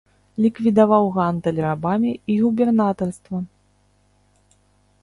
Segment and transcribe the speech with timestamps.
[0.43, 3.45] Ліквідаваў гандаль рабамі і губернатарства.